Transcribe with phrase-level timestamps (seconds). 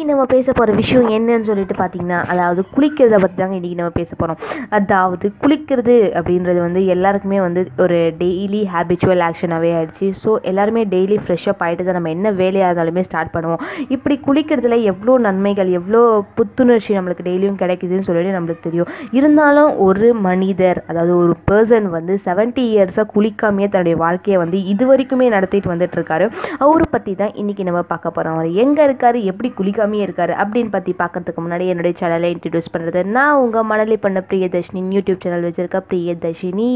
[0.00, 4.10] இன்றைக்கி நம்ம பேச போகிற விஷயம் என்னன்னு சொல்லிட்டு பார்த்தீங்கன்னா அதாவது குளிக்கிறத பற்றி தாங்க இன்றைக்கி நம்ம பேச
[4.12, 4.38] போகிறோம்
[4.76, 11.64] அதாவது குளிக்கிறது அப்படின்றது வந்து எல்லாருக்குமே வந்து ஒரு டெய்லி ஹேபிச்சுவல் ஆக்ஷனாகவே ஆகிடுச்சு ஸோ எல்லாருமே டெய்லி ஃப்ரெஷ்ஷப்
[11.66, 13.60] ஆகிட்டு தான் நம்ம என்ன வேலையாக இருந்தாலுமே ஸ்டார்ட் பண்ணுவோம்.
[13.96, 16.00] இப்படி குளிக்கிறதுல எவ்வளோ நன்மைகள் எவ்வளோ
[16.38, 18.90] புத்துணர்ச்சி நம்மளுக்கு டெய்லியும் கிடைக்குதுன்னு சொல்லிட்டு நம்மளுக்கு தெரியும்.
[19.18, 25.28] இருந்தாலும் ஒரு மனிதர் அதாவது ஒரு பர்சன் வந்து செவன்ட்டி இயர்ஸாக குளிக்காமையே தன்னுடைய வாழ்க்கையை வந்து இது வரைக்குமே
[25.36, 26.28] நடத்திட்டு வந்துட்டு இருக்காரு.
[26.64, 29.48] அவரை பற்றி தான் இன்றைக்கி நம்ம பார்க்க போகிறோம் அவர் எங்கே இருக்காரு எப்படி
[29.90, 34.80] குளிக்காமையே இருக்காரு அப்படின்னு பற்றி பார்க்கறதுக்கு முன்னாடி என்னுடைய சேனலை இன்ட்ரடியூஸ் பண்ணுறது நான் உங்கள் மணலி பண்ண பிரியதர்ஷினி
[34.96, 36.72] யூடியூப் சேனல் வச்சுருக்க பிரியதர்ஷினி.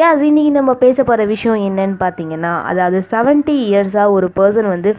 [0.00, 4.92] யாஸ் இன்னைக்கு நம்ம பேச போகிற விஷயம் என்னன்னு பார்த்தீங்கன்னா அதாவது செவன்ட்டி இயர்ஸாக ஒரு பர்சன் வந்து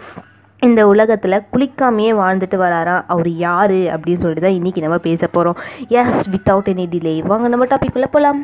[0.61, 3.05] இந்த உலகத்தில் குளிக்காமையே வாழ்ந்துட்டு வராராம்.
[3.13, 5.59] அவர் யார் அப்படின்னு சொல்லிட்டு தான் இன்றைக்கி நம்ம பேச போகிறோம்
[6.01, 8.41] எஸ் வித்தவுட் எனி டிலே வாங்க நம்ம டாபிக் உள்ள போகலாம்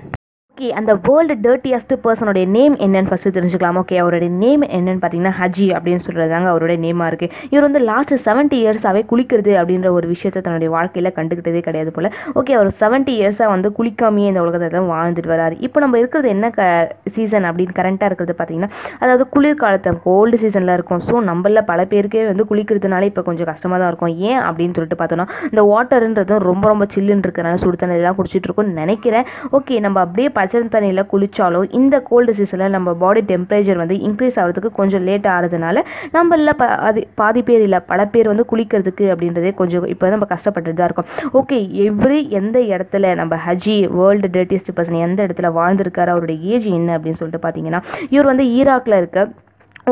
[0.61, 3.77] ஓகே அந்த வேர்ல்டு டர்ட்டியஸ்ட் பர்சனுடைய நேம் என்னன்னு ஃபஸ்ட்டு தெரிஞ்சுக்கலாம்.
[3.81, 8.13] ஓகே அவருடைய நேம் என்னன்னு பார்த்தீங்கன்னா ஹஜி அப்படின்னு சொல்கிறது தாங்க அவருடைய நேமாக இருக்குது இவர் வந்து லாஸ்ட்
[8.25, 12.09] செவன்ட்டி இயர்ஸாகவே குளிக்கிறது அப்படின்ற ஒரு விஷயத்தை தன்னுடைய வாழ்க்கையில் கண்டுக்கிட்டதே கிடையாது போல்.
[12.41, 15.57] ஓகே அவர் செவன்ட்டி இயர்ஸாக வந்து குளிக்காமையே இந்த உலகத்தில் தான் வாழ்ந்துட்டு வராரு.
[15.67, 16.67] இப்போ நம்ம இருக்கிறது என்ன க
[17.15, 18.69] சீசன் அப்படின்னு கரண்ட்டாக இருக்கிறது பார்த்தீங்கன்னா
[19.01, 21.03] அதாவது குளிர்காலத்தை கோல்டு சீசனில் இருக்கும்.
[21.09, 24.13] ஸோ நம்மள பல பேருக்கே வந்து குளிக்கிறதுனால இப்போ கொஞ்சம் கஷ்டமாக தான் இருக்கும்.
[24.29, 29.27] ஏன் அப்படின்னு சொல்லிட்டு பார்த்தோன்னா இந்த வாட்டருன்றதும் ரொம்ப ரொம்ப சில்லுன்னு இருக்கிறனால சுடு தண்ணி குடிச்சிட்டு இருக்கோம்னு நினைக்கிறேன்.
[29.59, 34.71] ஓகே நம்ம அப்படியே பச்சை தண்ணியில் குளித்தாலும் இந்த கோல்டு சீசனில் நம்ம பாடி டெம்பரேச்சர் வந்து இன்க்ரீஸ் ஆகிறதுக்கு
[34.73, 39.85] கொஞ்சம் லேட் ஆகிறதுனால நம்மள ப அது பாதி பேர் இல்லை பல பேர் வந்து குளிக்கிறதுக்கு அப்படின்றதே கொஞ்சம்
[39.85, 41.05] இப்போ நம்ம கஷ்டப்பட்டுட்டு தான் இருக்கோம்.
[41.33, 46.97] ஓகே எவ்ரி எந்த இடத்துல நம்ம ஹஜி வேர்ல்டு டேட்டியஸ்ட் பர்சன் எந்த இடத்துல வாழ்ந்திருக்காரு அவருடைய ஏஜ் என்ன
[46.97, 49.27] அப்படின்னு சொல்லிட்டு பார்த்தீங்கன்னா இவர் வந்து ஈராக்கில் இருக்க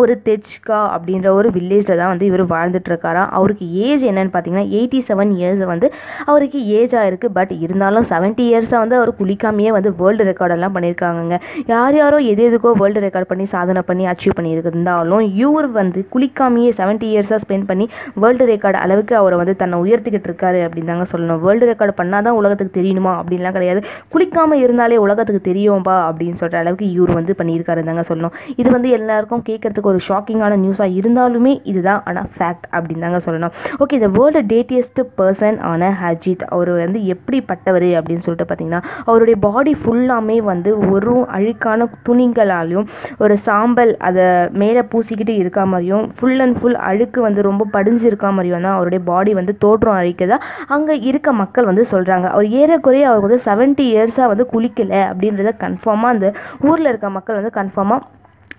[0.01, 5.31] ஒரு தெச்கா அப்படின்ற ஒரு வில்லேஜில் தான் வந்து இவர் வாழ்ந்துட்டுருக்காராம் அவருக்கு ஏஜ் என்னன்னு பார்த்தீங்கன்னா எயிட்டி செவன்
[5.37, 5.87] இயர்ஸ் வந்து
[6.29, 7.27] அவருக்கு ஏஜ் ஆயிருக்கு.
[7.37, 11.37] பட் இருந்தாலும் செவன்ட்டி இயர்ஸாக வந்து அவர் குளிக்காமையே வந்து வேர்ல்டு ரெக்கார்டெல்லாம் பண்ணியிருக்காங்கங்க.
[11.73, 17.07] யார் யாரோ எது எதுக்கோ வேர்ல்டு ரெக்கார்ட் பண்ணி சாதனை பண்ணி அச்சீவ் பண்ணியிருந்தாலும் இவர் வந்து குளிக்காமையே செவன்ட்டி
[17.13, 17.87] இயர்ஸாக ஸ்பெண்ட் பண்ணி
[18.23, 21.41] வேர்ல்டு ரெக்கார்டு அளவுக்கு அவரை வந்து தன்னை உயர்த்திக்கிட்டு இருக்காரு அப்படின்னு தாங்க சொல்லணும்.
[21.45, 23.81] வேர்ல்டு ரெக்கார்டு பண்ணால் தான் உலகத்துக்கு தெரியணுமா அப்படின்லாம் கிடையாது.
[24.13, 28.35] குளிக்காமல் இருந்தாலே உலகத்துக்கு தெரியும்பா அப்படின்னு சொல்கிற அளவுக்கு இவர் வந்து பண்ணியிருக்காரு தாங்க சொல்லணும்.
[28.61, 33.51] இது வந்து எல்லாருக்கும் கேட்கறதுக்கு ஒரு ஷாக்கிங்கான நியூஸாக இருந்தாலுமே இதுதான் ஆனால் ஃபேக்ட் அப்படின்னு தாங்க சொல்லணும்.
[33.79, 39.75] ஓகே இந்த வேர்ல்டு டேட்டியஸ்ட் பர்சன் ஆன ஹஜித் அவர் வந்து எப்படிப்பட்டவர் அப்படின்னு சொல்லிட்டு பார்த்தீங்கன்னா அவருடைய பாடி
[39.83, 46.75] ஃபுல்லாமே வந்து ஒரு அழுக்கான துணிகளாலையும் ஒரு சாம்பல் அதை மேலே பூசிக்கிட்டு இருக்க மாதிரியும் ஃபுல் அண்ட் ஃபுல்
[46.75, 51.85] அழுக்கு வந்து ரொம்ப படிஞ்சு மாதிரியும் தான் அவருடைய பாடி வந்து தோற்றம் அழிக்கதா அங்கே இருக்க மக்கள் வந்து
[51.91, 57.35] சொல்கிறாங்க அவர் ஏறக்குறைய அவர் வந்து செவன்ட்டி இயர்ஸாக வந்து குளிக்கலை அப்படின்றத கன்ஃபார்மாக அந்த ஊரில் இருக்க மக்கள்
[57.35, 58.01] வந்து கன்ஃபார்மாக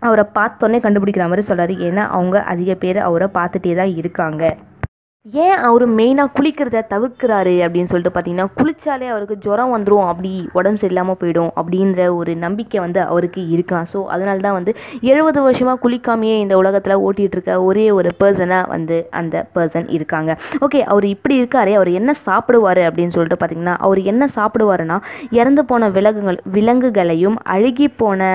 [0.02, 4.42] அவரை பார்த்தோன்னே கண்டுபிடிக்கிற மாதிரி சொல்கிறாரு ஏன்னா அவங்க அதிக பேர் அவரை பார்த்துட்டே தான் இருக்காங்க.
[5.26, 11.18] ஏன் அவர் மெயினாக குளிக்கிறத தவிர்க்கிறாரு அப்படின்னு சொல்லிட்டு பார்த்தீங்கன்னா குளிச்சாலே அவருக்கு ஜுரம் வந்துடும் அப்படி உடம்பு சரியில்லாமல்
[11.20, 14.72] போயிடும் அப்படின்ற ஒரு நம்பிக்கை வந்து அவருக்கு இருக்கான் ஸோ அதனால தான் வந்து
[15.10, 20.30] எழுபது வருஷமாக குளிக்காமையே இந்த உலகத்தில் ஓட்டிகிட்டு இருக்க ஒரே ஒரு பர்சனாக வந்து அந்த பர்சன் இருக்காங்க.
[20.60, 24.98] ஓகே அவர் இப்படி இருக்காரே அவர் என்ன சாப்பிடுவார் அப்படின்னு சொல்லிட்டு பார்த்தீங்கன்னா அவர் என்ன சாப்பிடுவாருன்னா
[25.40, 28.32] இறந்து போன விலங்குகள் விலங்குகளையும் அழுகி போன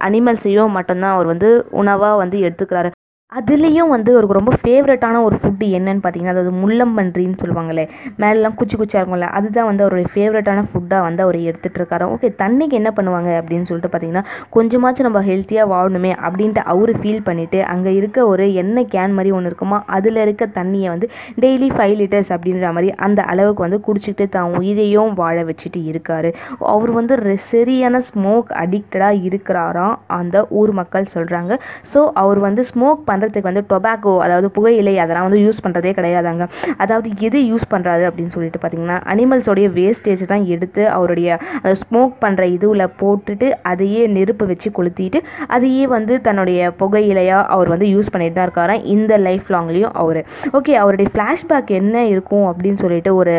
[0.00, 1.50] அனிமல்ஸையும் மட்டும்தான் அவர் வந்து
[1.82, 2.92] உணவாக வந்து எடுத்துக்கிறாரு.
[3.38, 7.84] அதுலேயும் வந்து அவருக்கு ரொம்ப ஃபேவரட்டான ஒரு ஃபுட்டு என்னன்னு பார்த்தீங்கன்னா அதாவது முள்ளம்பன்றின்னு சொல்லுவாங்களே
[8.22, 12.04] மேலெலாம் குச்சி குச்சியாக இருக்கும்ல அதுதான் வந்து அவருடைய ஃபேவரட்டான ஃபுட்டாக வந்து அவர் எடுத்துகிட்டு இருக்காரு.
[12.14, 14.24] ஓகே தண்ணிக்கு என்ன பண்ணுவாங்க அப்படின்னு சொல்லிட்டு பார்த்தீங்கன்னா
[14.56, 19.50] கொஞ்சமாச்சும் நம்ம ஹெல்த்தியாக வாழணுமே அப்படின்ட்டு அவர் ஃபீல் பண்ணிவிட்டு அங்கே இருக்க ஒரு எண்ணெய் கேன் மாதிரி ஒன்று
[19.50, 21.08] இருக்குமா அதில் இருக்க தண்ணியை வந்து
[21.44, 26.30] டெய்லி ஃபைவ் லிட்டர்ஸ் அப்படின்ற மாதிரி அந்த அளவுக்கு வந்து குடிச்சிக்கிட்டு தான் உயிரையும் வாழ வச்சுட்டு இருக்காரு.
[26.74, 27.14] அவர் வந்து
[27.52, 31.52] சரியான ஸ்மோக் அடிக்டடாக இருக்கிறாராம் அந்த ஊர் மக்கள் சொல்கிறாங்க
[31.94, 36.44] ஸோ அவர் வந்து ஸ்மோக் பண்ணுற பண்ணுறதுக்கு வந்து டொபாக்கோ அதாவது புகையிலை அதெல்லாம் வந்து யூஸ் பண்ணுறதே கிடையாதாங்க.
[36.84, 41.38] அதாவது எது யூஸ் பண்ணுறாரு அப்படின்னு சொல்லிட்டு பார்த்தீங்கன்னா அனிமல்ஸோடைய வேஸ்டேஜ் தான் எடுத்து அவருடைய
[41.82, 45.20] ஸ்மோக் பண்ணுற இதுவில் போட்டுட்டு அதையே நெருப்பு வச்சு கொளுத்திட்டு
[45.56, 50.22] அதையே வந்து தன்னுடைய புகையிலையாக அவர் வந்து யூஸ் பண்ணிட்டு தான் இருக்காராம் இந்த லைஃப் லாங்லேயும் அவர்.
[50.58, 53.36] ஓகே அவருடைய ஃப்ளாஷ்பேக் என்ன இருக்கும் அப்படின்னு சொல்லிட்டு ஒரு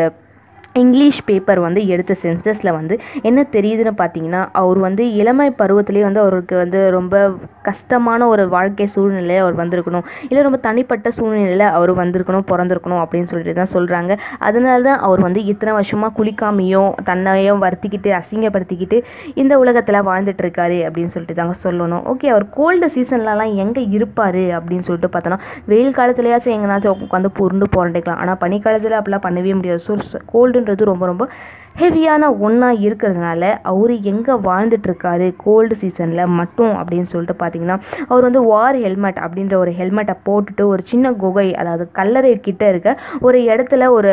[0.82, 2.94] இங்கிலீஷ் பேப்பர் வந்து எடுத்த சென்சஸில் வந்து
[3.28, 7.14] என்ன தெரியுதுன்னு பார்த்தீங்கன்னா அவர் வந்து இளமை பருவத்திலே வந்து அவருக்கு வந்து ரொம்ப
[7.68, 10.04] கஷ்டமான ஒரு வாழ்க்கை சூழ்நிலையில் அவர் வந்திருக்கணும்.
[10.28, 14.12] இல்லை ரொம்ப தனிப்பட்ட சூழ்நிலையில் அவர் வந்திருக்கணும் பிறந்திருக்கணும் அப்படின்னு சொல்லிட்டு தான் சொல்கிறாங்க
[14.48, 18.98] அதனால தான் அவர் வந்து இத்தனை வருஷமாக குளிக்காமையும் தன்னையும் வருத்திக்கிட்டு அசிங்கப்படுத்திக்கிட்டு
[19.42, 22.04] இந்த உலகத்தில் வாழ்ந்துட்டுருக்காரு அப்படின்னு சொல்லிட்டு தாங்க சொல்லணும்.
[22.12, 25.40] ஓகே அவர் கோல்டு சீசன்லலாம் எங்கே இருப்பார் அப்படின்னு சொல்லிட்டு பார்த்தோன்னா
[25.72, 29.82] வெயில் காலத்துலையாச்சும் எங்கேனாச்சும் உட்காந்து புருண்டு புரண்டிக்கலாம் ஆனால் பனிக்காலத்தில் அப்படிலாம் பண்ணவே முடியாது.
[29.88, 29.94] ஸோ
[30.68, 31.24] கோல்டுன்றது ரொம்ப ரொம்ப
[31.76, 37.76] ஹெவியான ஒன்றா இருக்கிறதுனால அவர் எங்கே வாழ்ந்துட்டுருக்காரு கோல்டு சீசனில் மட்டும் அப்படின்னு சொல்லிட்டு பார்த்தீங்கன்னா
[38.08, 42.96] அவர் வந்து வார் ஹெல்மெட் அப்படின்ற ஒரு ஹெல்மெட்டை போட்டுட்டு ஒரு சின்ன குகை அதாவது கல்லறை கிட்ட இருக்க
[43.20, 44.12] ஒரு இடத்துல ஒரு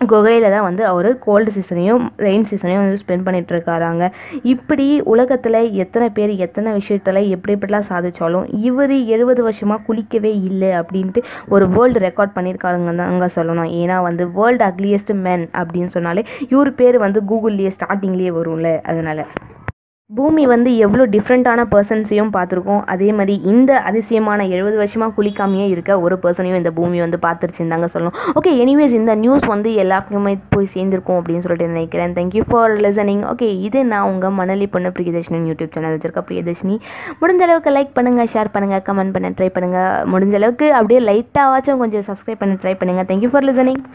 [0.00, 4.04] குகையில் தான் வந்து அவர் கோல்டு சீசனையும் ரெயின் சீசனையும் வந்து ஸ்பெண்ட் பண்ணிகிட்ருக்காராங்க
[4.52, 11.22] இப்படி உலகத்தில் எத்தனை பேர் எத்தனை விஷயத்தில் எப்படி எப்படிலாம் சாதித்தாலும் இவர் எழுபது வருஷமாக குளிக்கவே இல்லை அப்படின்ட்டு
[11.48, 13.70] ஒரு வேர்ல்டு ரெக்கார்ட் பண்ணியிருக்காருங்க தாங்க சொல்லணும்.
[13.82, 19.24] ஏன்னா வந்து வேர்ல்டு அக்லியஸ்ட் மென் அப்படின்னு சொன்னாலே இவர் பேர் வந்து கூகுள்லேயே ஸ்டார்டிங்லேயே வரும்ல அதனால்.
[20.18, 22.80] பூமி வந்து எவ்வளோ டிஃப்ரெண்ட்டான பர்சன்ஸையும் பார்த்துருக்கோம்.
[22.92, 27.88] அதே மாதிரி இந்த அதிசயமான எழுபது வருஷமாக குளிக்காமையே இருக்க ஒரு பர்சனையும் இந்த பூமி வந்து பார்த்துருச்சுன்னு தாங்க
[27.92, 28.16] சொல்லணும்.
[28.38, 32.14] ஓகே எனிவேஸ் இந்த நியூஸ் வந்து எல்லாருக்குமே போய் சேர்ந்துருக்கும் அப்படின்னு சொல்லிட்டு நினைக்கிறேன்.
[32.18, 36.78] தேங்க்யூ ஃபார் லிசனிங் ஓகே இது நான் உங்கள் மணலி பொண்ணு பிரியதர்ஷினி யூடியூப் சேனல் வச்சிருக்க பிரியதர்ஷினி.
[37.22, 42.06] முடிஞ்ச அளவுக்கு லைக் பண்ணுங்கள் ஷேர் பண்ணுங்கள் கமெண்ட் பண்ண ட்ரை பண்ணுங்கள் முடிஞ்ச அளவுக்கு அப்படியே லைட்டாகவாச்சும் கொஞ்சம்
[42.10, 43.82] சப்ஸ்கிரைப் பண்ண ட்ரை பண்ணுங்கள் தேங்க்யூ ஃபார் லிசனிங்